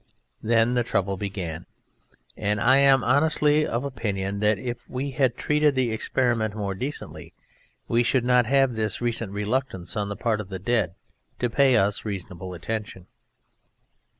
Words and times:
Then 0.41 0.73
the 0.73 0.81
trouble 0.81 1.15
began, 1.15 1.67
and 2.35 2.59
I 2.59 2.77
am 2.77 3.03
honestly 3.03 3.67
of 3.67 3.83
opinion 3.83 4.39
that 4.39 4.57
if 4.57 4.89
we 4.89 5.11
had 5.11 5.37
treated 5.37 5.75
the 5.75 5.91
experiment 5.91 6.55
more 6.55 6.73
decently 6.73 7.33
we 7.87 8.01
should 8.01 8.25
not 8.25 8.47
have 8.47 8.73
this 8.73 8.99
recent 8.99 9.31
reluctance 9.31 9.95
on 9.95 10.09
the 10.09 10.15
part 10.17 10.41
of 10.41 10.49
the 10.49 10.57
Dead 10.57 10.95
to 11.37 11.51
pay 11.51 11.77
us 11.77 12.03
reasonable 12.03 12.55
attention. 12.55 13.05